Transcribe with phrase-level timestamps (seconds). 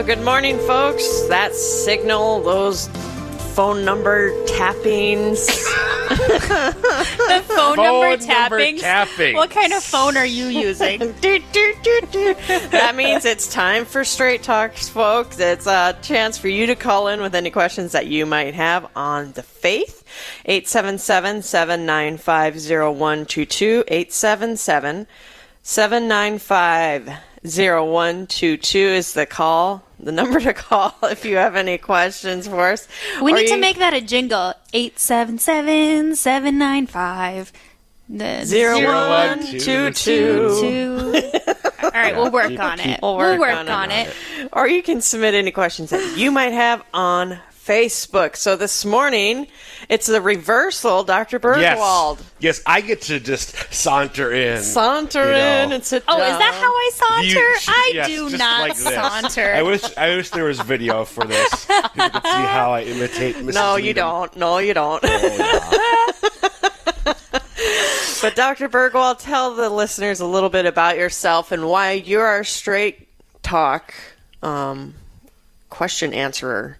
[0.00, 1.26] Well, good morning, folks.
[1.28, 2.88] That signal, those
[3.54, 5.46] phone number tappings.
[6.10, 8.78] The phone, number, number tapping.
[8.78, 9.34] tappings.
[9.34, 10.98] What kind of phone are you using?
[10.98, 12.34] Do, do, do.
[12.70, 15.38] that means it's time for Straight Talks, folks.
[15.38, 18.88] It's a chance for you to call in with any questions that you might have
[18.96, 20.02] on the faith.
[20.46, 23.84] 877 795 0122.
[23.86, 25.06] 877
[25.62, 27.10] 795
[27.42, 32.88] 0122 is the call, the number to call if you have any questions for us.
[33.22, 34.54] We Or need to make that a jingle.
[34.72, 37.52] Eight seven seven seven nine five.
[38.08, 40.60] The Zero zero one one, two two, two.
[40.60, 41.32] two.
[41.82, 42.98] All right, we'll work on it.
[43.02, 44.08] We'll We'll work work, on on, it.
[44.38, 44.48] it.
[44.52, 47.38] Or you can submit any questions that you might have on
[47.70, 48.34] Facebook.
[48.34, 49.46] So this morning,
[49.88, 51.38] it's the reversal, Dr.
[51.38, 52.18] Burgwald.
[52.18, 52.32] Yes.
[52.40, 54.60] Yes, I get to just saunter in.
[54.60, 55.62] Saunter You know.
[55.62, 56.32] in and sit Oh, down.
[56.32, 57.26] is that how I saunter?
[57.28, 59.54] You- I yes, do not like saunter.
[59.54, 61.64] I wish I wish there was video for this.
[61.66, 63.54] People could see how I imitate Mrs.
[63.54, 64.04] No, you Needham.
[64.08, 64.36] don't.
[64.36, 65.00] No, you don't.
[65.04, 66.16] Oh,
[67.06, 67.14] yeah.
[68.22, 68.68] But Dr.
[68.68, 73.08] Burgwald, tell the listeners a little bit about yourself and why you're our straight
[73.42, 73.94] talk
[74.42, 74.92] um,
[75.70, 76.76] question answerer.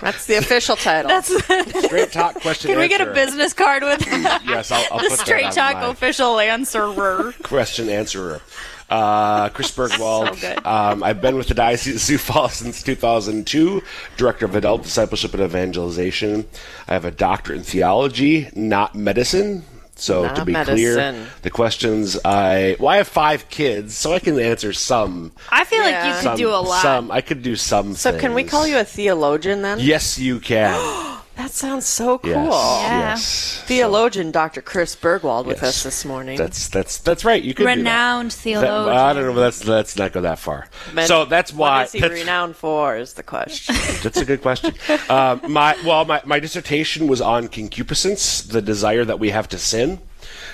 [0.00, 1.08] That's the official title.
[1.08, 1.28] That's,
[1.84, 4.42] Straight talk question can we get a business card with that?
[4.50, 7.32] Yes, I'll, I'll the put straight that on talk my official answerer?
[7.42, 8.40] question answerer.
[8.88, 10.34] Uh, Chris Burgwald.
[10.36, 10.56] So.
[10.64, 13.82] Um, I've been with the Diocese of Sioux Falls since 2002,
[14.16, 16.46] Director of Adult Discipleship and Evangelization.
[16.88, 19.64] I have a doctorate in theology, not medicine.
[20.00, 20.76] So Not to be medicine.
[20.76, 25.32] clear, the questions I well, I have five kids, so I can answer some.
[25.50, 25.84] I feel Yeah.
[25.84, 26.82] like you could some, do a lot.
[26.82, 27.94] Some I could do some.
[27.94, 29.78] so can we call you a theologian then?
[29.80, 31.06] Yes, you can.
[31.40, 32.32] That sounds so cool.
[32.32, 32.98] Yes, Yeah.
[32.98, 33.62] yes.
[33.64, 34.60] Theologian Dr.
[34.60, 35.68] Chris Burgwald with Yes.
[35.78, 36.36] us this morning.
[36.36, 37.42] That's that's that's right.
[37.42, 37.76] You could do that.
[37.78, 38.94] Renowned That- theologian.
[38.98, 39.32] I don't know.
[39.32, 40.68] but Let's let's not go that far.
[40.94, 41.78] But so that's why.
[41.78, 42.94] What is he that's- renowned for?
[42.94, 43.74] Is the question.
[44.02, 44.74] That's a good question.
[45.08, 49.56] um, my well, my, my dissertation was on concupiscence, the desire that we have to
[49.58, 49.98] sin.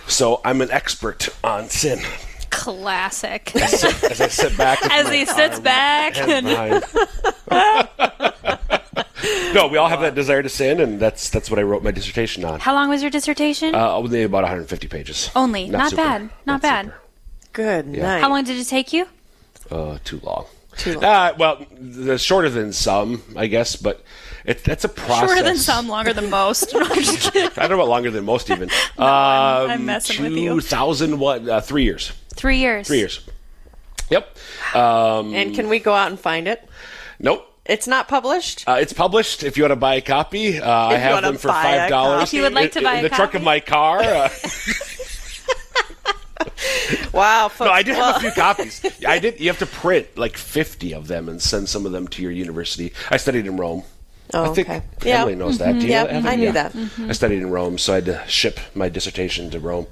[0.06, 1.98] So I'm an expert on sin.
[2.50, 3.54] Classic.
[3.56, 6.84] As I sit back, As my he sits arm back and behind.
[9.54, 11.90] no, we all have that desire to sin, and that's that's what I wrote my
[11.90, 12.60] dissertation on.
[12.60, 13.74] How long was your dissertation?
[13.74, 15.30] Uh, only about 150 pages.
[15.34, 15.68] Only.
[15.68, 16.02] Not super.
[16.02, 16.30] bad.
[16.44, 16.86] Not bad.
[16.86, 17.00] super.
[17.52, 18.20] Good night.
[18.20, 19.06] How long did it take you?
[19.70, 20.46] Uh, too long.
[20.76, 21.04] Too long.
[21.04, 24.04] Uh, well, the shorter than some, I guess, but
[24.44, 25.28] it, that's a process.
[25.30, 26.70] Shorter than some, longer than most.
[26.74, 27.50] No, I'm just kidding.
[27.56, 28.68] I don't know about longer than most even.
[28.98, 30.50] I'm- um, I'm messing with you.
[30.60, 31.48] 2000 what?
[31.48, 32.12] Uh, three years.
[32.34, 32.86] Three years.
[32.86, 33.26] Three years.
[34.10, 34.36] Yep.
[34.74, 36.68] Um, and can we go out and find it?
[37.18, 37.52] nope.
[37.68, 38.64] It's not published.
[38.68, 39.42] Uh, it's published.
[39.42, 42.20] If you want to buy a copy, uh, I have wanna them for five dollars.
[42.20, 42.24] copy.
[42.24, 43.38] If you would like to buy in, a the trunk copy.
[43.38, 44.00] of my car.
[44.02, 44.28] Uh,
[47.12, 47.48] wow.
[47.48, 48.80] Folks, no, I did well, have a few copies.
[49.06, 49.40] I did.
[49.40, 52.30] You have to print like fifty of them and send some of them to your
[52.32, 52.92] university.
[53.10, 53.82] I studied in Rome.
[54.34, 54.82] Oh, I think okay.
[55.04, 55.20] Yeah.
[55.20, 55.78] Emily knows that.
[55.78, 56.32] Do you Yeah, know Emily?
[56.32, 56.52] I knew Yeah.
[56.68, 56.74] that.
[57.08, 59.86] I studied in Rome, so I had to ship my dissertation to Rome.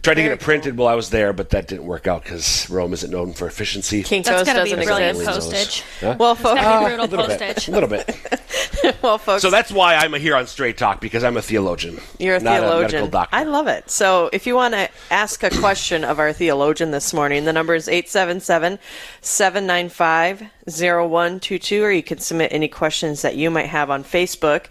[0.00, 2.70] Tried to get it printed while I was there, but that didn't work out because
[2.70, 4.04] Rome isn't known for efficiency.
[4.04, 5.50] Kinko's That's gotta be doesn't brilliant exist.
[5.50, 5.82] postage.
[6.00, 6.16] Huh?
[6.18, 7.56] Well, folks, ah, Gotta be a brutal little postage.
[7.56, 7.68] bit.
[7.68, 8.96] A little bit.
[9.02, 11.98] well, folks, So that's why I'm here on Straight Talk because I'm a theologian.
[12.20, 12.78] You're a not theologian.
[12.78, 13.36] A medical doctor.
[13.36, 13.90] I love it.
[13.90, 17.74] So if you want to ask a question of our theologian this morning, the number
[17.74, 18.78] is 877
[19.20, 24.66] 795 0122, or you can submit any questions that you might have on Facebook.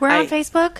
[0.00, 0.78] We're I- on Facebook.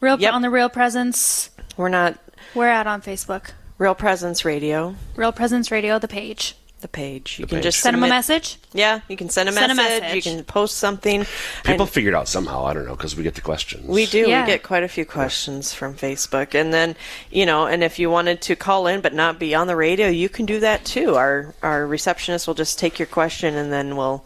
[0.00, 0.32] Real Yep.
[0.32, 1.50] on the Real Presence.
[1.76, 2.18] We're not
[2.54, 3.50] We're out on Facebook.
[3.78, 6.54] Real Presence Radio, Real Presence Radio, the page.
[6.82, 7.38] the page.
[7.38, 7.64] You The can page.
[7.64, 8.58] just Send them a submit- message.
[8.72, 10.14] Yeah, you can send a, Send a message, message.
[10.16, 11.24] You can post something.
[11.64, 12.64] People And figured out somehow.
[12.64, 13.86] I don't know because we get the questions.
[13.86, 14.28] we do.
[14.28, 14.42] Yeah.
[14.44, 16.96] We get quite a few questions from Facebook, and then
[17.30, 20.08] you know, and if you wanted to call in but not be on the radio,
[20.08, 21.14] you can do that too.
[21.14, 24.24] Our our receptionist will just take your question, and then we'll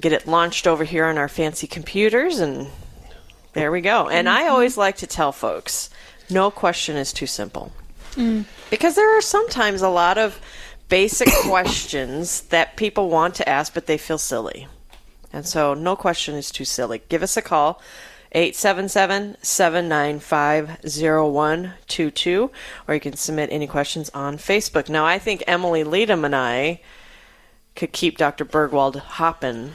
[0.00, 2.68] get it launched over here on our fancy computers, and
[3.54, 4.08] there we go.
[4.08, 4.52] And I mm-hmm.
[4.52, 5.90] always like to tell folks,
[6.32, 7.72] no question is too simple,
[8.12, 8.44] mm.
[8.70, 10.40] because there are sometimes a lot of
[10.88, 14.68] basic questions that people want to ask, but they feel silly.
[15.32, 17.02] And so, no question is too silly.
[17.08, 17.80] Give us a call,
[18.32, 22.50] 877 795 0122,
[22.86, 24.88] or you can submit any questions on Facebook.
[24.88, 26.80] Now, I think Emily Leadham and I
[27.74, 28.44] could keep Dr.
[28.44, 29.72] Burgwald hopping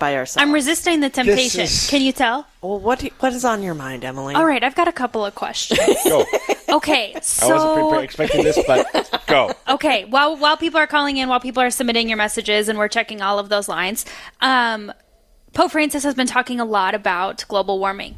[0.00, 0.42] by ourselves.
[0.42, 1.60] I'm resisting the temptation.
[1.60, 2.48] is- Can you tell?
[2.62, 4.34] well, what, what is on your mind, Emily?
[4.34, 5.78] All right, I've got a couple of questions.
[6.04, 6.24] Go.
[6.68, 9.52] Okay, so I wasn't prepared, expecting this, but go.
[9.68, 12.86] okay, while while people are calling in, while people are submitting your messages, and we're
[12.88, 14.04] checking all of those lines,
[14.40, 14.92] um,
[15.52, 18.14] Pope Francis has been talking a lot about global warming,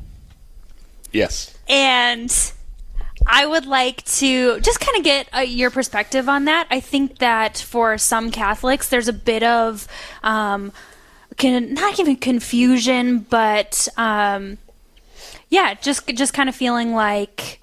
[1.13, 1.57] Yes.
[1.67, 2.53] and
[3.27, 6.67] I would like to just kind of get uh, your perspective on that.
[6.71, 9.89] I think that for some Catholics, there's a bit of
[10.23, 10.73] um,
[11.43, 14.59] can, not even confusion, but um,
[15.51, 17.61] yeah, just just kind of feeling like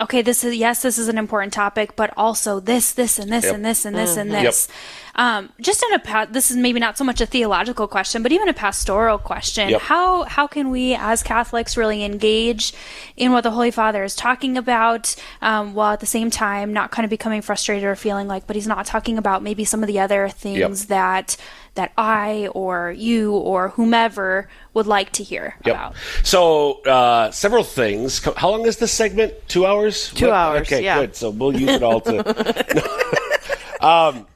[0.00, 3.44] okay, this is yes, this is an important topic, but also this, this, and this,
[3.44, 3.54] Yep.
[3.54, 4.54] and this, and this, and Yep.
[5.18, 5.24] This.
[5.24, 8.32] Um, just in a pa- this is maybe not so much a theological question, but
[8.32, 9.68] even a pastoral question.
[9.70, 9.80] Yep.
[9.82, 12.72] How how can we as Catholics really engage
[13.16, 16.90] in what the Holy Father is talking about, um, while at the same time not
[16.90, 19.86] kind of becoming frustrated or feeling like, but he's not talking about maybe some of
[19.86, 21.36] the other things that
[21.74, 25.74] that I or you or whomever would like to hear Yep.
[25.74, 25.94] about.
[26.24, 28.20] So uh, several things.
[28.36, 29.34] How long is this segment?
[29.48, 30.10] Two hours.
[30.14, 31.00] Two hours, Okay, yeah.
[31.00, 31.14] good.
[31.14, 32.18] So we'll use it all to.
[33.80, 34.26] um,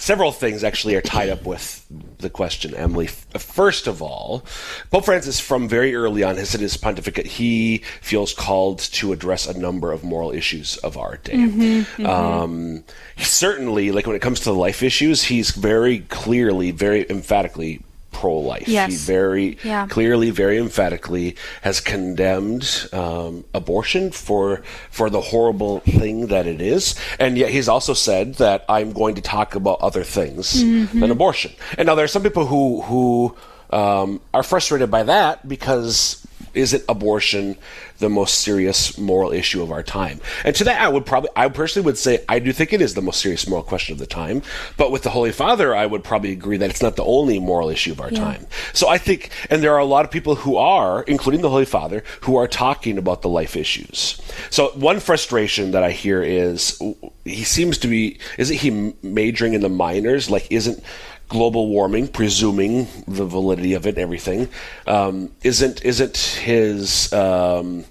[0.00, 1.86] several things actually are tied up with
[2.18, 3.06] the question, Emily.
[3.06, 4.44] First of all,
[4.90, 9.46] Pope Francis, from very early on, has said his pontificate he feels called to address
[9.46, 11.34] a number of moral issues of our day.
[11.34, 12.84] Mm-hmm, Um,
[13.18, 17.82] certainly, like when it comes to life issues, he's very clearly, very emphatically
[18.12, 18.68] pro-life.
[18.68, 18.90] Yes.
[18.90, 19.86] He very Yeah.
[19.86, 26.94] clearly, very emphatically has condemned um, abortion for for the horrible thing that it is,
[27.18, 31.00] and yet he's also said that I'm going to talk about other things Mm-hmm.
[31.00, 31.52] than abortion.
[31.78, 33.36] And now there are some people who who
[33.70, 36.19] um, are frustrated by that because
[36.54, 37.56] isn't abortion
[37.98, 40.20] the most serious moral issue of our time?
[40.44, 42.94] And to that, I would probably, I personally would say, I do think it is
[42.94, 44.42] the most serious moral question of the time.
[44.76, 47.68] But with the Holy Father, I would probably agree that it's not the only moral
[47.68, 48.46] issue of our time.
[48.72, 51.64] So I think, and there are a lot of people who are, including the Holy
[51.64, 54.20] Father, who are talking about the life issues.
[54.50, 56.80] So one frustration that I hear is
[57.24, 60.30] he seems to be, isn't he majoring in the minors?
[60.30, 60.82] Like, isn't
[61.30, 64.48] global warming, presuming the validity of it everything,
[64.86, 67.84] um, isn't isn't his um,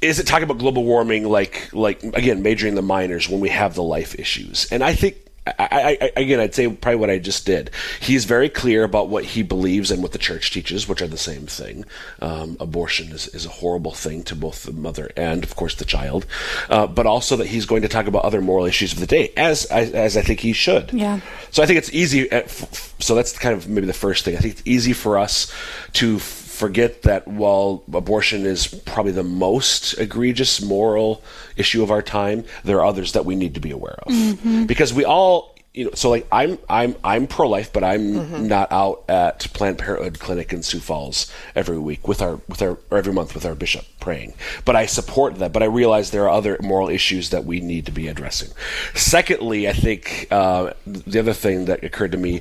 [0.00, 3.74] is it talking about global warming like like again majoring the minors when we have
[3.74, 4.70] the life issues?
[4.70, 5.16] And I think.
[5.46, 7.70] I, I, I, again, I'd say probably what I just did.
[8.00, 11.16] He's very clear about what he believes and what the church teaches, which are the
[11.16, 11.84] same thing.
[12.20, 15.84] Um, abortion is, is a horrible thing to both the mother and, of course, the
[15.84, 16.26] child.
[16.68, 19.32] Uh, but also that he's going to talk about other moral issues of the day,
[19.36, 20.92] as as, as I think he should.
[20.92, 21.20] Yeah.
[21.50, 22.30] So I think it's easy.
[22.30, 24.36] At, f- so that's kind of maybe the first thing.
[24.36, 25.52] I think it's easy for us
[25.94, 26.22] to f-
[26.56, 31.22] forget that while abortion is probably the most egregious moral
[31.56, 34.92] issue of our time, there are others that we need to be aware of because
[34.94, 35.54] we all.
[35.76, 39.76] You know, so like I'm I'm I'm pro life, but I'm not out at Planned
[39.76, 43.44] Parenthood clinic in Sioux Falls every week with our with our or every month with
[43.44, 44.32] our bishop praying.
[44.64, 45.52] But I support that.
[45.52, 48.52] But I realize there are other moral issues that we need to be addressing.
[48.94, 52.40] Secondly, I think uh, the other thing that occurred to me,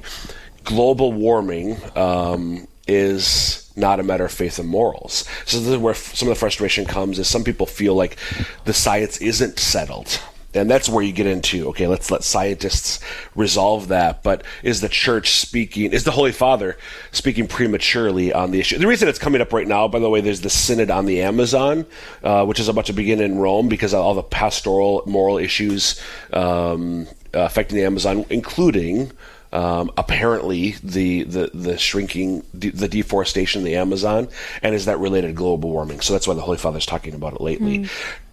[0.63, 5.25] global warming um, is not a matter of faith and morals.
[5.45, 7.19] So this is where some of the frustration comes.
[7.19, 8.17] Is some people feel like
[8.65, 10.19] the science isn't settled.
[10.53, 11.85] And that's where you get into okay.
[11.85, 13.01] Let's let scientists
[13.35, 14.23] resolve that.
[14.23, 15.91] But is the church speaking?
[15.91, 16.77] Is the Holy Father
[17.11, 18.77] speaking prematurely on the issue?
[18.77, 21.21] The reason it's coming up right now, by the way, there's the synod on the
[21.21, 21.85] Amazon,
[22.23, 26.01] uh, which is about to begin in Rome because of all the pastoral moral issues
[26.31, 29.11] um, affecting the Amazon, including
[29.51, 34.27] um, apparently the, the the shrinking the deforestation of the Amazon,
[34.61, 36.01] and is that related to global warming?
[36.01, 37.87] So that's why the Holy Father's talking about it lately.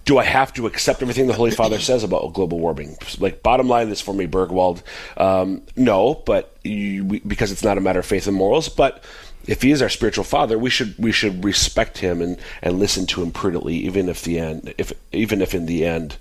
[0.05, 2.97] Do I have to accept everything the Holy Father says about global warming?
[3.21, 4.83] Like bottom line, this for me, Burgwald,
[5.17, 9.05] um, no, but you, we, because it's not a matter of faith and morals, but
[9.47, 13.07] if he is our spiritual father, we should we should respect him and, and listen
[13.07, 16.17] to him prudently, even if the end if even if in the end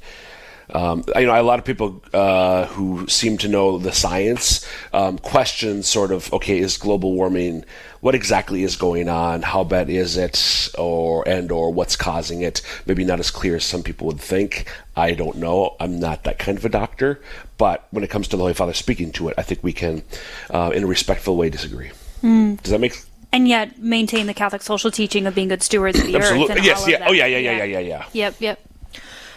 [0.72, 5.18] um, you know, a lot of people uh, who seem to know the science um,
[5.18, 7.66] question sort of, okay, is global warming?
[8.00, 9.42] What exactly is going on?
[9.42, 12.62] How bad is it, or and or what's causing it?
[12.86, 14.68] Maybe not as clear as some people would think.
[14.96, 15.76] I don't know.
[15.80, 17.22] I'm not that kind of a doctor,
[17.58, 20.04] but when it comes to the Holy Father speaking to it, I think we can,
[20.50, 21.92] uh, in a respectful way, disagree.
[22.22, 22.96] Does that make
[23.32, 26.24] and yet maintain the Catholic social teaching of being good stewards of the earth.
[26.24, 26.64] absolutely?
[26.64, 26.88] Yes.
[26.88, 27.06] Yeah.
[27.08, 27.26] Oh yeah.
[27.26, 27.38] Yeah.
[27.38, 27.58] Yeah.
[27.58, 27.64] Yeah.
[27.64, 27.80] Yeah.
[27.80, 28.06] Yeah.
[28.14, 28.36] Yep.
[28.40, 28.61] Yep.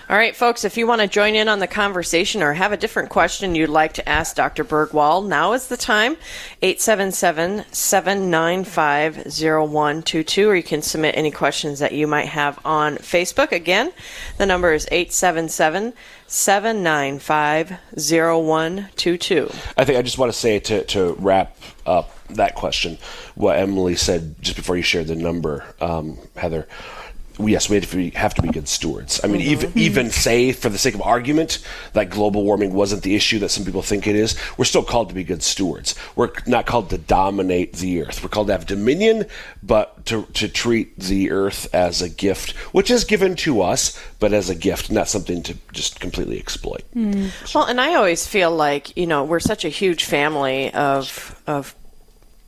[0.07, 2.77] All right, folks, if you want to join in on the conversation or have a
[2.77, 4.63] different question you'd like to ask Dr.
[4.63, 6.19] Burgwald, now is the time.
[6.61, 13.51] 877 795 0122, or you can submit any questions that you might have on Facebook.
[13.51, 13.95] Again,
[14.37, 15.95] the number is 877
[16.27, 19.51] 795 0122.
[19.79, 21.57] I think I just want to say to, to wrap
[21.87, 22.99] up that question,
[23.37, 26.69] what Emily said just before you shared the number, um, Heather.
[27.39, 29.21] Yes, we have to be, have to be good stewards.
[29.23, 29.51] I mean, mm-hmm.
[29.51, 31.59] even even say for the sake of argument
[31.93, 35.09] that global warming wasn't the issue that some people think it is, we're still called
[35.09, 35.95] to be good stewards.
[36.17, 38.23] We're not called to dominate the earth.
[38.23, 39.27] We're called to have dominion,
[39.63, 44.33] but to to treat the earth as a gift, which is given to us, but
[44.33, 46.83] as a gift, not something to just completely exploit.
[46.95, 47.55] Mm.
[47.55, 51.75] Well, and I always feel like you know we're such a huge family of of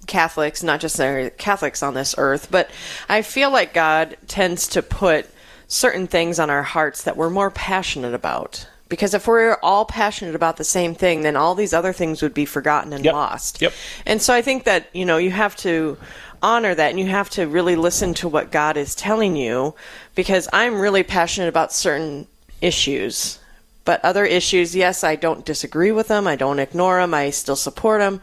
[0.07, 0.97] Catholics, not just
[1.39, 2.71] Catholics on this earth, but
[3.09, 5.27] I feel like God tends to put
[5.69, 8.67] certain things on our hearts that we're more passionate about.
[8.89, 12.35] Because if we're all passionate about the same thing, then all these other things would
[12.35, 13.15] be forgotten and Yep.
[13.15, 13.61] lost.
[13.61, 13.73] Yep.
[14.07, 15.97] And so I think that, you know, you have to
[16.41, 19.75] honor that and you have to really listen to what God is telling you
[20.15, 22.29] because I'm really passionate about certain
[22.61, 23.41] issues.
[23.85, 26.27] But other issues, yes, I don't disagree with them.
[26.27, 27.15] I don't ignore them.
[27.15, 28.21] I still support them.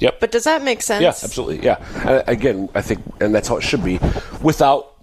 [0.00, 0.20] Yep.
[0.20, 1.02] But does that make sense?
[1.02, 1.62] Yeah, absolutely.
[1.64, 1.76] Yeah.
[2.04, 4.00] Uh, again, I think, and that's how it should be,
[4.42, 4.94] without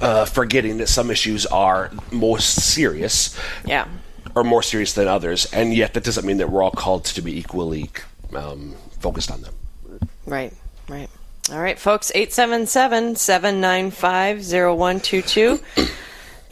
[0.00, 3.88] uh, forgetting that some issues are most serious Yeah.
[4.34, 7.22] or more serious than others, and yet that doesn't mean that we're all called to
[7.22, 7.90] be equally
[8.34, 9.54] um, focused on them.
[10.26, 10.52] Right.
[10.88, 11.08] Right.
[11.50, 12.10] All right, folks.
[12.14, 15.60] 877 795 0122.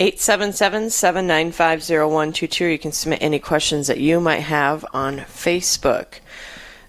[0.00, 2.64] 877 795 0122.
[2.66, 6.20] You can submit any questions that you might have on Facebook.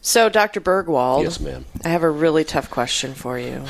[0.06, 0.62] So, Dr.
[0.62, 1.24] Burgwald.
[1.24, 1.66] Yes, ma'am.
[1.84, 3.66] I have a really tough question for you.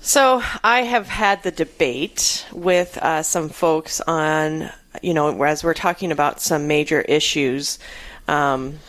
[0.00, 4.68] so, I have had the debate with uh, some folks on,
[5.00, 7.78] you know, as we're talking about some major issues.
[8.26, 8.80] Um,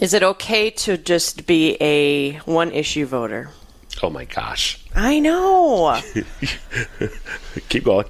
[0.00, 3.50] is it okay to just be a one issue voter?
[4.02, 4.84] Oh my gosh.
[4.96, 6.00] I know.
[7.68, 8.06] Keep going.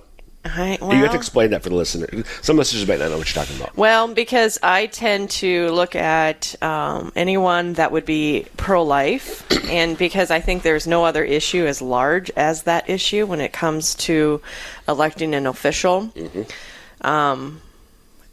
[0.55, 2.25] I, you have to explain that for the listener.
[2.43, 3.77] Some listeners might not know what you're talking about.
[3.77, 9.97] Well, because I tend to look at um, anyone that would be pro life, and
[9.99, 13.95] because I think there's no other issue as large as that issue when it comes
[13.97, 14.41] to
[14.89, 16.13] electing an official.
[17.01, 17.61] Um,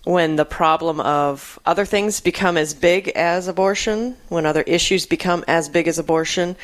[0.05, 5.46] when the problem of other things become as big as abortion, when other issues become
[5.48, 6.58] as big as abortion,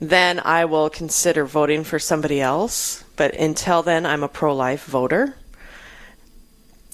[0.00, 3.04] then I will consider voting for somebody else.
[3.16, 5.36] But until then, I'm a pro life voter.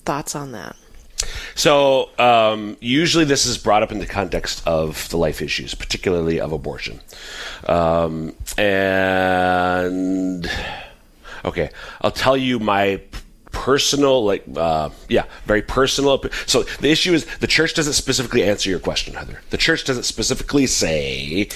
[0.04, 0.76] Thoughts on that?
[1.54, 6.40] So, um, usually this is brought up in the context of the life issues, particularly
[6.40, 7.00] of abortion.
[7.66, 10.50] Um, and,
[11.44, 11.70] okay,
[12.02, 13.00] I'll tell you my
[13.52, 16.22] personal, like, uh, yeah, very personal.
[16.46, 19.40] So, the issue is the church doesn't specifically answer your question, Heather.
[19.50, 21.48] The church doesn't specifically say,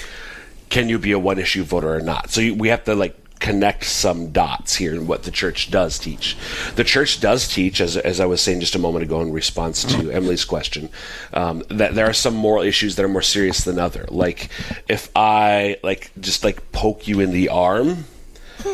[0.71, 2.31] can you be a one issue voter or not?
[2.31, 5.97] So, you, we have to, like, connect some dots here in what the church does
[5.99, 6.37] teach.
[6.75, 9.83] The church does teach, as, as I was saying just a moment ago in response
[9.95, 10.89] to Emily's question,
[11.33, 14.05] um, that there are some moral issues that are more serious than other.
[14.09, 14.49] Like
[14.87, 18.05] if I like just like poke you in the arm,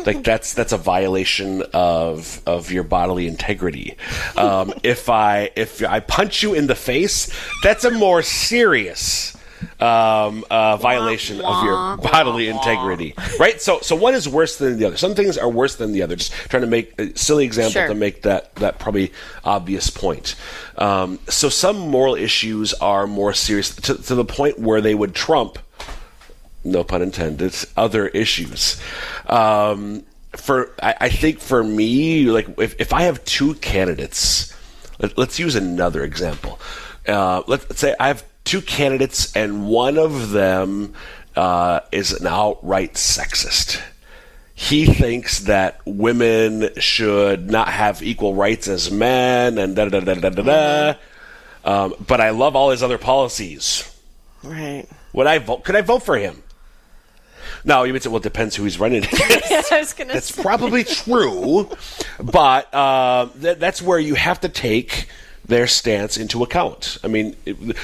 [0.04, 3.96] like that's that's a violation of of your bodily integrity.
[4.36, 9.34] Um, if I if I punch you in the face, that's a more serious
[9.80, 13.60] um, uh, violation of your bodily integrity, right?
[13.60, 14.96] So, so one is worse than the other.
[14.96, 16.16] Some things are worse than the other.
[16.16, 17.88] Just trying to make a silly example Sure.
[17.88, 19.12] to make that that probably
[19.44, 20.34] obvious point.
[20.76, 25.14] Um, so, some moral issues are more serious to, to the point where they would
[25.14, 25.58] trump
[26.64, 28.80] no pun intended, other issues.
[29.26, 30.04] Um,
[30.36, 34.54] for I, I think for me, like if, if I have two candidates,
[35.00, 36.60] let, us use another example.
[37.06, 40.94] Uh, let's, let's say I have two candidates, and one of them
[41.36, 43.80] uh, is an outright sexist.
[44.54, 50.14] He thinks that women should not have equal rights as men, and da da da
[50.14, 50.94] da da da.
[51.64, 53.94] Um, but I love all his other policies.
[54.42, 54.86] Right.
[55.12, 55.64] Would I vote?
[55.64, 56.42] Could I vote for him?
[57.64, 59.96] No, you would say, well, it depends who he's running against.
[59.98, 60.42] Gonna That's say.
[60.42, 61.68] probably true,
[62.18, 65.08] but uh, th- that's where you have to take
[65.48, 66.98] their stance into account.
[67.02, 67.34] I mean,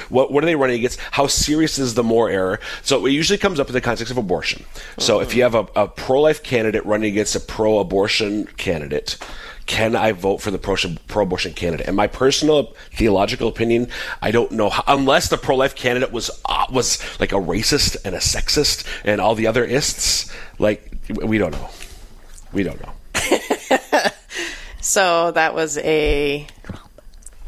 [0.08, 1.00] what what are they running against?
[1.10, 2.60] How serious is the more error?
[2.82, 4.64] So it usually comes up in the context of abortion.
[4.98, 9.18] So if you have a, a pro life candidate running against a pro abortion candidate.
[9.66, 11.86] Can I vote for the pro abortion candidate?
[11.86, 13.88] And my personal theological opinion,
[14.20, 17.96] I don't know how, unless the pro life candidate was uh, was like a racist
[18.04, 20.30] and a sexist and all the other ists.
[20.58, 21.70] Like we don't know.
[22.52, 22.92] We don't know.
[24.84, 26.46] So that was a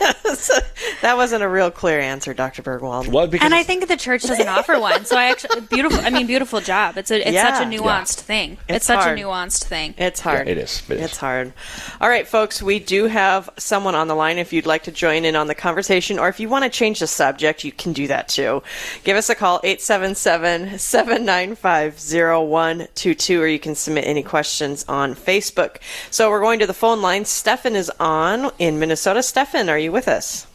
[1.02, 2.62] that wasn't a real clear answer, Dr.
[2.62, 3.08] Burgwald.
[3.08, 5.04] Well, because And I think the church doesn't offer one.
[5.04, 6.00] So I actually beautiful.
[6.00, 6.96] I mean, beautiful job.
[6.96, 7.52] It's a it's Yeah.
[7.54, 8.52] such a nuanced thing.
[8.68, 9.94] It's, It's such a nuanced thing.
[9.98, 10.46] It's hard.
[10.46, 10.82] Yeah, it is.
[10.88, 11.04] It is.
[11.04, 11.52] It's hard.
[12.00, 14.38] All right, folks, we do have someone on the line.
[14.38, 17.00] If you'd like to join in on the conversation, or if you want to change
[17.00, 18.62] the subject, you can do that too.
[19.04, 25.76] Give us a call, 877 795 0122, or you can submit any questions on Facebook.
[26.10, 27.24] So we're going to the phone line.
[27.24, 29.22] Stefan is on in Minnesota.
[29.22, 30.46] Stefan, are you with us?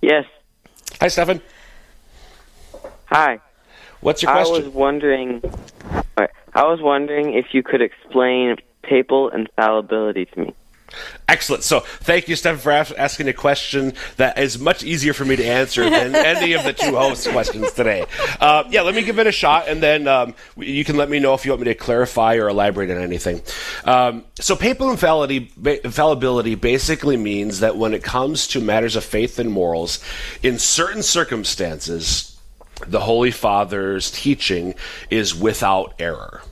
[0.00, 0.24] Yes.
[1.00, 1.40] Hi, Stefan.
[3.06, 3.40] Hi.
[4.00, 4.54] What's your question?
[4.54, 4.64] I question?
[4.66, 5.42] was wondering.
[6.52, 10.54] I was wondering if you could explain papal infallibility to me.
[11.28, 11.62] Excellent.
[11.62, 15.44] So, thank you, Stefan, for asking a question that is much easier for me to
[15.44, 18.04] answer than any of the two hosts' questions today.
[18.40, 21.20] Uh, yeah, let me give it a shot, and then um, you can let me
[21.20, 23.42] know if you want me to clarify or elaborate on anything.
[23.84, 25.52] Um, so, papal infallibility,
[25.84, 30.02] infallibility basically means that when it comes to matters of faith and morals,
[30.42, 32.36] in certain circumstances,
[32.86, 34.74] the Holy Father's teaching
[35.10, 36.42] is without error.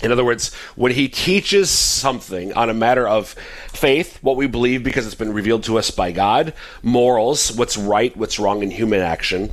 [0.00, 3.34] In other words, when he teaches something on a matter of
[3.68, 8.16] faith, what we believe because it's been revealed to us by God, morals, what's right,
[8.16, 9.52] what's wrong in human action,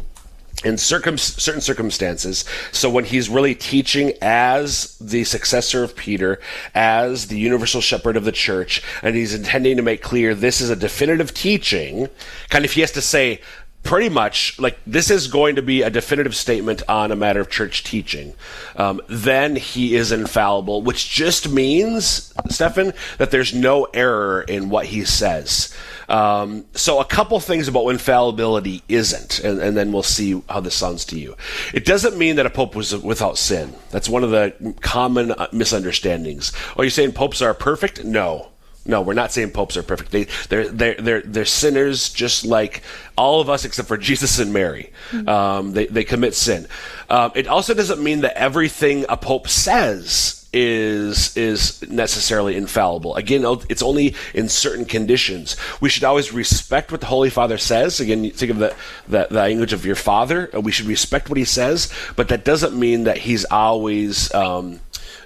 [0.64, 2.46] in circum- certain circumstances.
[2.72, 6.40] So when he's really teaching as the successor of Peter,
[6.76, 10.70] as the universal shepherd of the church, and he's intending to make clear this is
[10.70, 12.10] a definitive teaching,
[12.50, 13.42] kind of he has to say,
[13.90, 17.50] pretty much like this is going to be a definitive statement on a matter of
[17.50, 18.36] church teaching.
[18.76, 24.86] Um, then he is infallible which just means stefan that there's no error in what
[24.86, 25.76] he says.
[26.08, 30.76] Um, so a couple things about infallibility isn't and, and then we'll see how this
[30.76, 31.36] sounds to you.
[31.74, 33.74] It doesn't mean that a pope was without sin.
[33.90, 36.54] That's one of the common uh, misunderstandings.
[36.78, 38.04] Are you saying popes are perfect?
[38.04, 38.49] No
[38.86, 40.12] no, we're not saying popes are perfect.
[40.12, 42.82] They they're they're they're, they're sinners just like
[43.18, 44.92] all of us except for Jesus and Mary.
[45.28, 46.68] Um, they they commit sin.
[47.10, 53.16] Um, it also doesn't mean that everything a pope says is is necessarily infallible.
[53.16, 55.56] Again, it's only in certain conditions.
[55.80, 58.00] We should always respect what the Holy Father says.
[58.00, 58.76] Again, you think of the,
[59.08, 60.50] the the language of your father.
[60.54, 64.80] We should respect what he says, but that doesn't mean that he's always um,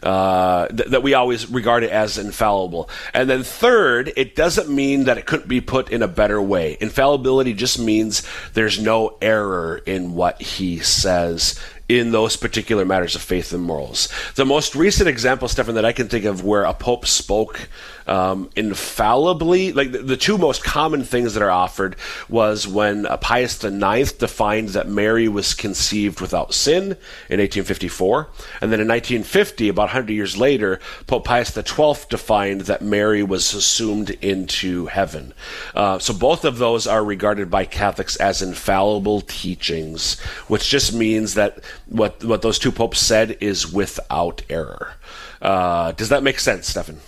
[0.03, 2.89] uh, th- that we always regard it as infallible.
[3.13, 6.77] And then third, it doesn't mean that it couldn't be put in a better way.
[6.79, 11.59] Infallibility just means there's no error in what he says
[11.89, 14.07] in those particular matters of faith and morals.
[14.35, 17.67] The most recent example, Stefan, that I can think of where a pope spoke
[18.07, 21.95] um, infallibly, like the, the two most common things that are offered
[22.29, 26.83] was when uh, Pius IX defined that Mary was conceived without sin
[27.29, 28.29] in 1854,
[28.61, 33.53] and then in 1950, about 100 years later, Pope Pius XII defined that Mary was
[33.53, 35.33] assumed into heaven.
[35.75, 41.33] Uh, so both of those are regarded by Catholics as infallible teachings, which just means
[41.35, 44.93] that what what those two popes said is without error.
[45.41, 46.99] Uh, does that make sense, Stefan?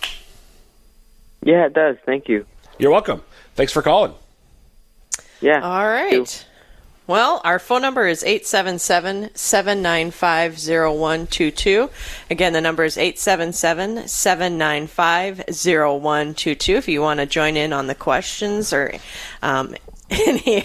[1.43, 1.97] Yeah, it does.
[2.05, 2.45] Thank you.
[2.77, 3.23] You're welcome.
[3.55, 4.13] Thanks for calling.
[5.41, 5.61] Yeah.
[5.61, 6.45] All right.
[7.07, 11.89] Well, our phone number is 877 795 0122.
[12.31, 16.73] Again, the number is 877 795 0122.
[16.73, 18.91] If you want to join in on the questions or
[19.43, 19.75] um,
[20.09, 20.61] any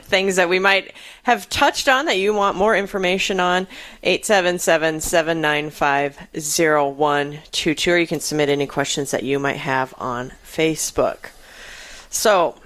[0.00, 3.66] things that we might have touched on that you want more information on,
[4.02, 7.92] 877 795 0122.
[7.92, 11.30] Or you can submit any questions that you might have on Facebook.
[12.08, 12.56] So,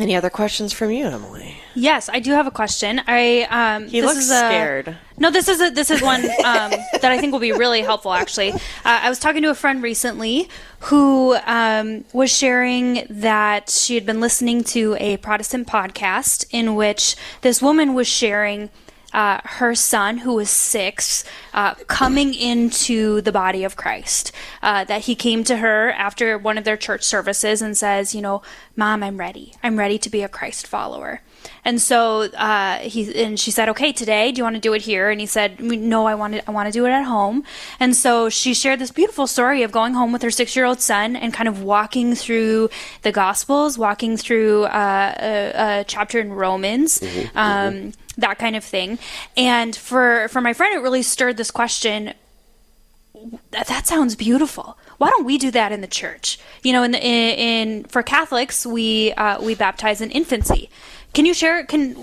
[0.00, 1.56] any other questions from you, Emily?
[1.74, 3.00] Yes, I do have a question.
[3.06, 4.96] I um, He this looks is a- scared.
[5.18, 8.12] No, this is a, this is one um, that I think will be really helpful.
[8.12, 10.48] Actually, uh, I was talking to a friend recently
[10.80, 17.16] who um, was sharing that she had been listening to a Protestant podcast in which
[17.42, 18.70] this woman was sharing.
[19.12, 24.32] Uh, her son, who was six, uh, coming into the body of Christ.
[24.62, 28.22] Uh, that he came to her after one of their church services and says, "You
[28.22, 28.42] know,
[28.76, 29.54] Mom, I'm ready.
[29.62, 31.22] I'm ready to be a Christ follower."
[31.64, 34.82] And so uh, he and she said, "Okay, today, do you want to do it
[34.82, 36.48] here?" And he said, "No, I want to.
[36.48, 37.44] I want to do it at home."
[37.78, 41.32] And so she shared this beautiful story of going home with her six-year-old son and
[41.34, 42.70] kind of walking through
[43.02, 47.02] the Gospels, walking through uh, a, a chapter in Romans.
[47.34, 48.98] Um, that kind of thing,
[49.36, 52.14] and for for my friend, it really stirred this question:
[53.50, 54.78] that, that sounds beautiful.
[54.98, 56.38] Why don't we do that in the church?
[56.62, 60.70] You know, in the, in, in for Catholics, we uh, we baptize in infancy.
[61.14, 61.64] Can you share?
[61.64, 61.96] Can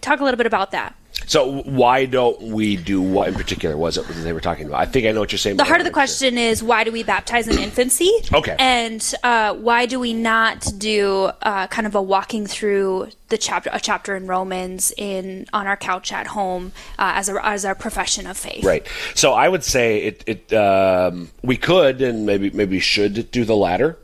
[0.00, 0.94] talk a little bit about that?
[1.26, 4.80] So why don't we do what in particular was it they were talking about?
[4.80, 5.56] I think I know what you're saying.
[5.56, 5.94] The heart of the sure.
[5.94, 8.10] question is why do we baptize in infancy?
[8.32, 8.56] Okay.
[8.58, 13.70] And uh, why do we not do uh, kind of a walking through the chapter,
[13.72, 17.74] a chapter in Romans in on our couch at home uh, as a as our
[17.74, 18.64] profession of faith?
[18.64, 18.86] Right.
[19.14, 20.24] So I would say it.
[20.26, 23.98] it um, we could and maybe maybe should do the latter,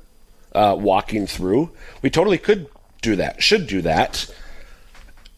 [0.55, 1.71] uh, walking through.
[2.03, 2.69] We totally could
[3.03, 3.43] do that.
[3.43, 4.31] Should do that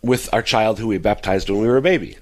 [0.02, 2.16] with our child who we baptized when we were a baby.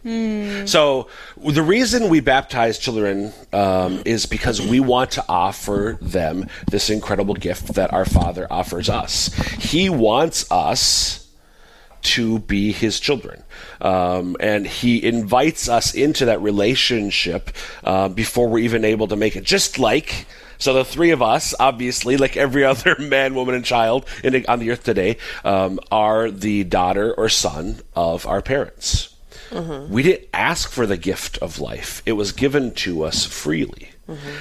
[0.66, 6.90] So the reason we baptize children um, is because we want to offer them this
[6.90, 9.32] incredible gift that our Father offers us.
[9.60, 11.28] He wants us
[12.00, 13.42] to be his children.
[13.80, 17.50] Um, and he invites us into that relationship
[17.84, 19.44] uh, before we're even able to make it.
[19.44, 20.26] Just like,
[20.58, 24.58] so the three of us, obviously, like every other man, woman, and child in, on
[24.58, 29.14] the earth today, um, are the daughter or son of our parents.
[29.90, 33.90] We didn't ask for the gift of life, it was given to us freely.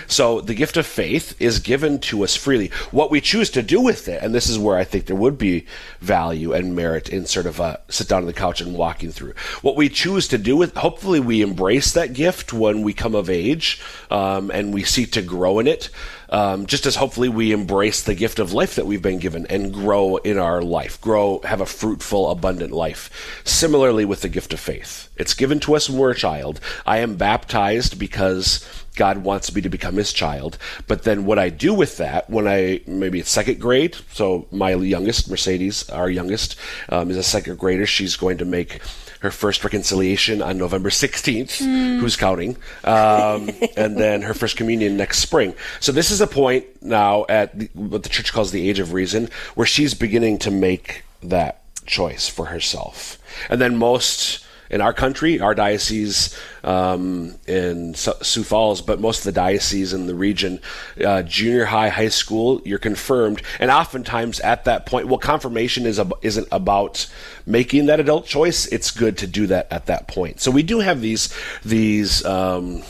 [0.08, 2.70] So the gift of faith is given to us freely.
[2.92, 5.38] What we choose to do with it, and this is where I think there would
[5.38, 5.66] be
[6.00, 9.34] value and merit in sort of a sit down on the couch and walking through.
[9.62, 13.30] What we choose to do with, hopefully, we embrace that gift when we come of
[13.30, 15.90] age, um, and we seek to grow in it.
[16.30, 19.74] Um, just as hopefully we embrace the gift of life that we've been given and
[19.74, 23.42] grow in our life, grow, have a fruitful, abundant life.
[23.46, 26.60] Similarly with the gift of faith, it's given to us when we're a child.
[26.86, 30.58] I am baptized because God wants me to become his child.
[30.88, 34.72] But then what I do with that when I maybe it's second grade, so my
[34.72, 36.58] youngest, Mercedes, our youngest,
[36.90, 37.86] um, is a second grader.
[37.86, 38.82] She's going to make
[39.22, 41.60] her first reconciliation on November 16th.
[42.00, 42.58] Who's counting?
[42.84, 45.54] Um, and then her first communion next spring.
[45.80, 48.94] So this is a point now at the, what the church calls the age of
[48.94, 53.18] reason, where she's beginning to make that choice for herself.
[53.50, 59.24] And then most in our country, our diocese um, in Sioux Falls, but most of
[59.26, 60.60] the dioceses in the region,
[61.04, 66.02] uh, junior high, high school, you're confirmed, and oftentimes at that point, well, confirmation is
[66.22, 67.08] isn't about
[67.46, 68.66] making that adult choice.
[68.68, 70.40] It's good to do that at that point.
[70.40, 72.26] So we do have these these.
[72.26, 72.84] Um,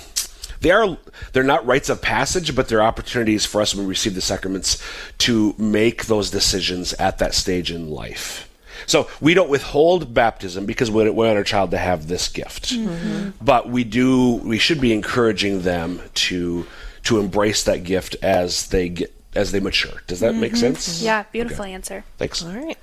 [0.59, 0.97] they are
[1.33, 4.81] they're not rites of passage, but they're opportunities for us when we receive the sacraments
[5.19, 8.46] to make those decisions at that stage in life.
[8.85, 13.31] So we don't withhold baptism because we want our child to have this gift, mm-hmm.
[13.41, 14.35] but we do.
[14.35, 16.65] We should be encouraging them to
[17.03, 20.01] to embrace that gift as they get as they mature.
[20.07, 20.73] Does that make mm-hmm.
[20.73, 21.01] sense?
[21.01, 22.03] Yeah, beautiful answer.
[22.17, 22.43] Thanks.
[22.43, 22.77] All right.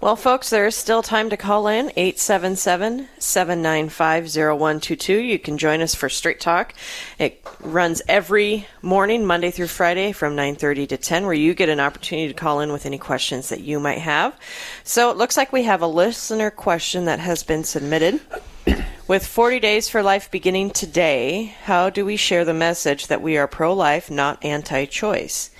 [0.00, 5.16] Well, folks, there is still time to call in 877 795 0122.
[5.16, 6.74] You can join us for Straight Talk.
[7.20, 11.78] It runs every morning, Monday through Friday from 9.30 to 10, where you get an
[11.78, 14.36] opportunity to call in with any questions that you might have.
[14.82, 18.20] So it looks like we have a listener question that has been submitted.
[19.08, 23.36] With 40 Days for Life beginning today, how do we share the message that we
[23.36, 25.50] are pro life, not anti choice?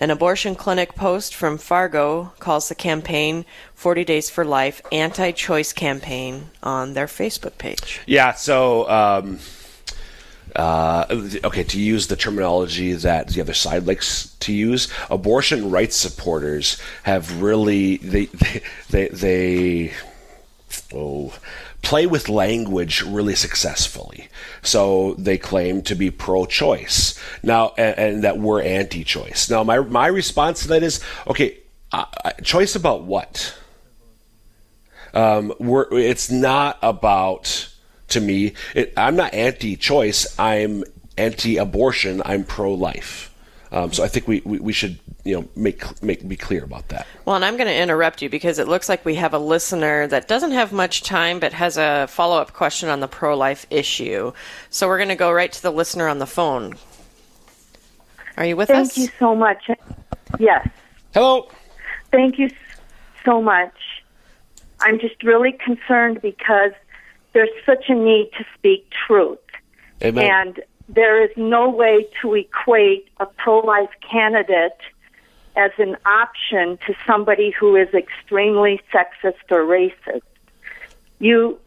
[0.00, 5.72] An abortion clinic post from Fargo calls the campaign 40 Days for Life anti choice
[5.72, 8.00] campaign on their Facebook page.
[8.06, 8.32] Yeah.
[8.34, 9.40] So, um,
[10.54, 11.06] uh,
[11.44, 16.80] okay, to use the terminology that the other side likes to use, abortion rights supporters
[17.02, 19.92] have really they they they, they
[20.94, 21.34] oh
[21.82, 24.28] play with language really successfully.
[24.62, 29.50] So they claim to be pro-choice now, and, and that we're anti-choice.
[29.50, 31.58] Now, my my response to that is okay.
[31.90, 32.04] Uh,
[32.42, 33.54] choice about what?
[35.14, 37.70] Um, we're, it's not about
[38.08, 38.52] to me.
[38.74, 40.38] It, I'm not anti-choice.
[40.38, 40.84] I'm
[41.16, 42.20] anti-abortion.
[42.26, 43.34] I'm pro-life.
[43.70, 46.88] Um, so I think we, we, we should you know make make be clear about
[46.88, 47.06] that.
[47.24, 50.06] Well, and I'm going to interrupt you because it looks like we have a listener
[50.06, 53.66] that doesn't have much time but has a follow up question on the pro life
[53.70, 54.32] issue.
[54.70, 56.76] So we're going to go right to the listener on the phone.
[58.38, 58.94] Are you with Thank us?
[58.94, 59.70] Thank you so much.
[60.38, 60.68] Yes.
[61.12, 61.50] Hello.
[62.10, 62.50] Thank you
[63.24, 63.74] so much.
[64.80, 66.72] I'm just really concerned because
[67.32, 69.38] there's such a need to speak truth.
[70.02, 70.30] Amen.
[70.30, 74.78] And there is no way to equate a pro life candidate
[75.56, 80.22] as an option to somebody who is extremely sexist or racist.
[81.18, 81.58] You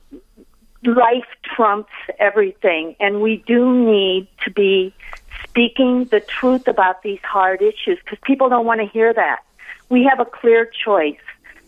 [0.84, 4.94] life trumps everything and we do need to be
[5.44, 9.42] speaking the truth about these hard issues because people don't want to hear that.
[9.90, 11.20] We have a clear choice.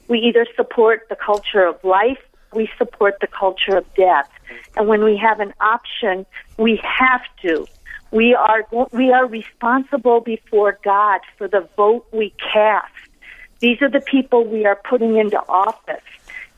[0.08, 2.20] We either support the culture of life,
[2.54, 4.30] we support the culture of death.
[4.76, 6.26] And when we have an option,
[6.58, 7.68] we have to.
[8.12, 12.94] We are we are responsible before God for the vote we cast.
[13.60, 16.04] These are the people we are putting into office.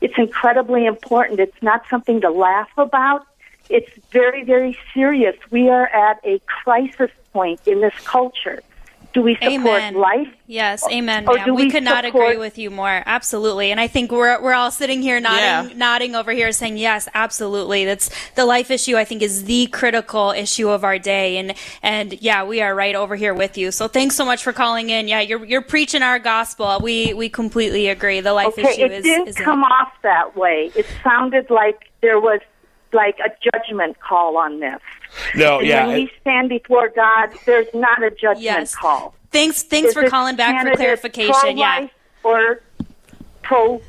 [0.00, 1.40] It's incredibly important.
[1.40, 3.26] It's not something to laugh about.
[3.70, 5.36] It's very, very serious.
[5.50, 8.62] We are at a crisis point in this culture.
[9.16, 9.50] Do we support
[9.80, 9.94] Amen.
[9.94, 10.28] life?
[10.46, 11.46] Yes, amen, Or ma'am.
[11.46, 13.02] do We we could not agree with you more.
[13.06, 13.70] Absolutely.
[13.70, 15.76] And I think we're we're all sitting here nodding Yeah.
[15.76, 17.86] nodding over here saying yes, absolutely.
[17.86, 22.20] That's the life issue I think is the critical issue of our day and and
[22.20, 23.70] yeah, we are right over here with you.
[23.70, 25.08] So thanks so much for calling in.
[25.08, 26.78] Yeah, you're you're preaching our gospel.
[26.82, 28.20] We we completely agree.
[28.20, 30.70] The life Okay, issue it is It didn't is come off that way.
[30.76, 32.40] It sounded like there was
[32.92, 34.80] like a judgment call on this.
[35.34, 35.86] No, And yeah.
[35.86, 38.74] when we stand before God, there's not a judgment Yes.
[38.74, 39.14] call.
[39.32, 41.56] Thanks thanks Is for calling back for clarification.
[41.58, 41.76] Yeah.
[41.76, 41.90] pro-life
[42.22, 42.60] Or
[43.42, 43.80] pro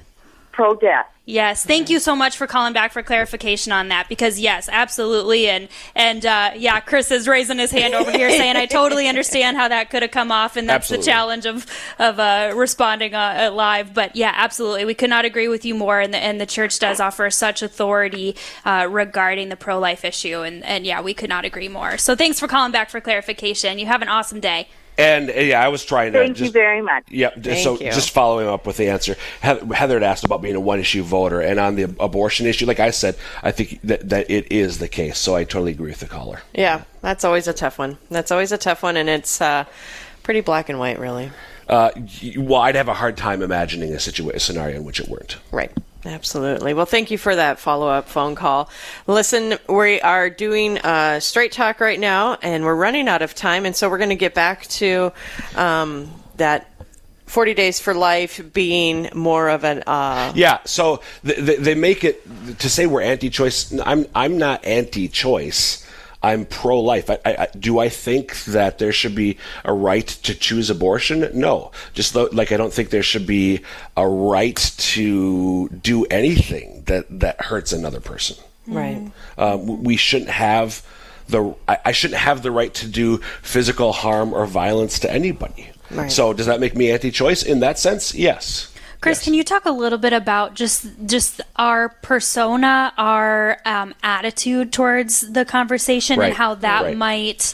[0.57, 1.05] pro death.
[1.23, 5.47] Yes, thank you so much for calling back for clarification on that because yes, absolutely,
[5.49, 9.55] and and uh, yeah, Chris is raising his hand over here saying I totally understand
[9.55, 11.05] how that could have come off, and that's Absolutely.
[11.05, 11.65] the challenge of
[11.99, 13.93] of uh, responding uh, uh, live.
[13.93, 16.79] But yeah, absolutely, we could not agree with you more, and the, and the church
[16.79, 21.29] does offer such authority uh, regarding the pro life issue, and and yeah, we could
[21.29, 21.97] not agree more.
[21.97, 23.77] So thanks for calling back for clarification.
[23.77, 24.69] You have an awesome day.
[24.97, 26.19] And uh, yeah, I was trying to.
[26.19, 27.05] Thank just, you very much.
[27.09, 27.91] Yeah, Thank so you.
[27.91, 31.39] just following up with the answer, Heather, Heather had asked about being a one-issue voter,
[31.39, 34.87] and on the abortion issue, like I said, I think that, that it is the
[34.87, 35.19] case.
[35.19, 36.41] So I totally agree with the caller.
[36.53, 37.97] Yeah, that's always a tough one.
[38.09, 39.65] That's always a tough one, and it's uh,
[40.23, 41.31] pretty black and white, really.
[41.69, 41.91] Uh,
[42.37, 45.37] well, I'd have a hard time imagining a situation, a scenario in which it weren't.
[45.51, 45.71] Right.
[46.05, 46.73] Absolutely.
[46.73, 48.69] Well, thank you for that follow up phone call.
[49.07, 53.65] Listen, we are doing uh, straight talk right now, and we're running out of time,
[53.65, 55.11] and so we're going to get back to
[55.55, 56.69] um, that
[57.25, 59.83] 40 Days for Life being more of an.
[59.85, 62.23] Uh, Yeah, so th- th- they make it
[62.59, 63.77] to say we're anti-choice.
[63.79, 65.85] I'm I'm not anti-choice.
[66.27, 66.45] I'm
[67.25, 71.29] I, I, do I think that there should be a right to choose abortion?
[71.33, 71.71] No.
[71.93, 73.61] Just like I don't think there should be
[73.95, 78.35] a right to do anything that that hurts another person.
[78.67, 79.11] right.
[79.37, 80.85] Uh, we shouldn't have
[81.29, 81.55] the.
[81.67, 85.69] I, I shouldn't have the right to do physical harm or violence to anybody.
[85.89, 86.11] Right.
[86.11, 88.13] So does that make me anti-choice in that sense?
[88.13, 88.73] Yes.
[89.01, 94.73] Chris, can you talk a little bit about just just our persona, our um, attitude
[94.73, 96.97] towards the conversation, Right, and how that right.
[96.97, 97.53] might?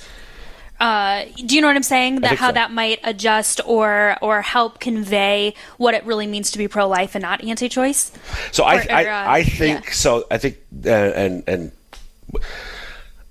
[0.79, 2.21] Uh, do you know what I'm saying?
[2.21, 2.53] That how so.
[2.53, 7.15] that might adjust or or help convey what it really means to be pro life
[7.15, 8.11] and not anti choice.
[8.51, 9.91] So I, Or- or, I, uh, I think yeah.
[9.91, 10.25] so.
[10.31, 11.71] I think uh, and and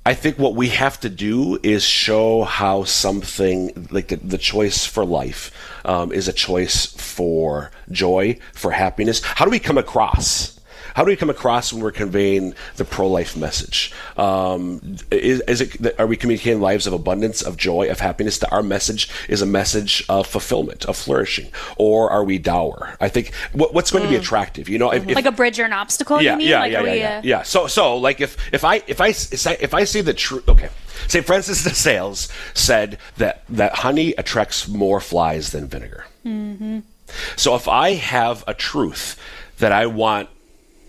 [0.04, 4.84] I think what we have to do is show how something like the, the choice
[4.84, 5.52] for life
[5.84, 9.22] um, is a choice for joy, for happiness.
[9.22, 10.58] How do we come across?
[10.94, 13.92] How do we come across when we're conveying the pro-life message?
[14.16, 18.38] Um, is, is it are we communicating lives of abundance, of joy, of happiness?
[18.38, 22.96] That our message is a message of fulfillment, of flourishing, or are we dour?
[23.00, 24.68] I think what, what's going to be attractive.
[24.68, 26.48] You know, if, if, Like a bridge or an obstacle, yeah, you mean?
[26.48, 27.42] yeah, like yeah, yeah, we, yeah, uh, yeah.
[27.42, 30.68] So, so like if if I if I if I see the truth, okay.
[31.08, 36.06] Say Francis de Sales said that that honey attracts more flies than vinegar.
[36.24, 36.80] Mm-hmm.
[37.36, 39.18] So if I have a truth
[39.58, 40.28] that I want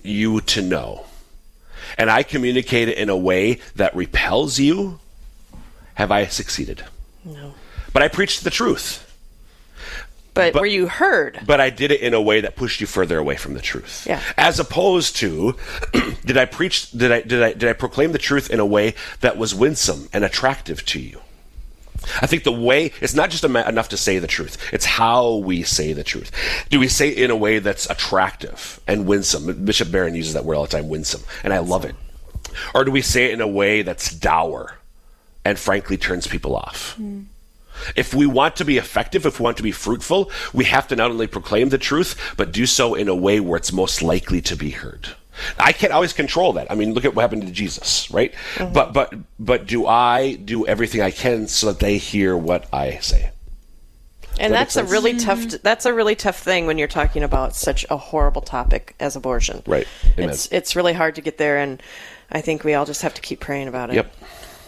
[0.04, 1.06] you to know,
[1.98, 5.00] and I communicate it in a way that repels you,
[5.96, 6.84] have I succeeded?
[7.24, 7.54] No.
[7.94, 9.00] But I preached the truth.
[10.34, 11.42] But, But- were you heard?
[11.46, 14.06] but I did it in a way that pushed you further away from the truth.
[14.10, 14.20] Yeah.
[14.36, 15.56] As opposed to,
[16.26, 16.90] did I preach?
[16.92, 20.10] Did I did I did I proclaim the truth in a way that was winsome
[20.12, 21.22] and attractive to you?
[22.22, 25.64] I think the way it's not just enough to say the truth; it's how we
[25.64, 26.32] say the truth.
[26.70, 29.66] Do we say it in a way that's attractive and winsome?
[29.66, 31.96] Bishop Barron uses that word all the time, winsome, and I love it.
[32.74, 34.78] Or do we say it in a way that's dour
[35.46, 36.94] and frankly turns people off?
[36.96, 37.24] Hmm.
[37.96, 40.96] If we want to be effective, if we want to be fruitful, we have to
[40.96, 44.42] not only proclaim the truth, but do so in a way where it's most likely
[44.42, 45.10] to be heard.
[45.58, 46.72] I can't always control that.
[46.72, 48.34] I mean, look at what happened to Jesus, right?
[48.56, 48.74] Mm-hmm.
[48.74, 52.98] But but but do I do everything I can so that they hear what I
[53.00, 53.32] say?
[54.40, 54.92] And that that's a make sense?
[54.92, 55.62] really tough.
[55.62, 59.62] That's a really tough thing when you're talking about such a horrible topic as abortion.
[59.66, 59.88] Right.
[60.18, 60.30] Amen.
[60.30, 61.82] It's it's really hard to get there, and
[62.32, 63.96] I think we all just have to keep praying about it.
[63.96, 64.14] Yep.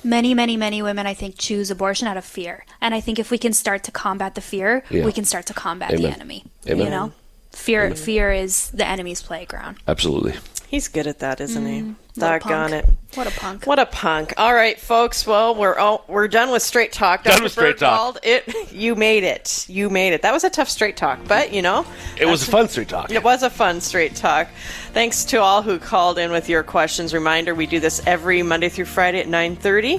[0.04, 2.64] Many, many, many women, I think, choose abortion out of fear.
[2.80, 5.04] And I think if we can start to combat the fear, Yeah.
[5.04, 6.46] we can start to combat the enemy.
[6.68, 6.86] Amen.
[6.86, 7.14] You know?
[7.52, 9.78] Fear fear is the enemy's playground.
[9.88, 10.36] Absolutely.
[10.76, 11.80] He's good at that, isn't he?
[11.84, 12.74] Mm, What a Doggone punk.
[12.84, 12.90] it.
[13.16, 13.66] What a punk.
[13.66, 14.34] What a punk!
[14.36, 15.26] All right, folks.
[15.26, 17.24] Well, we're all we're done with straight talk.
[17.24, 17.44] Done Dr.
[17.44, 18.18] with straight talk.
[18.24, 19.66] It you made it.
[19.70, 20.22] You made it.
[20.24, 21.86] That was a tough straight talk, but you know
[22.20, 23.10] It was a fun straight talk.
[23.12, 24.50] it was a fun straight talk.
[24.92, 27.14] Thanks to all who called in with your questions.
[27.14, 29.94] Reminder: we do this every Monday through Friday at nine thirty.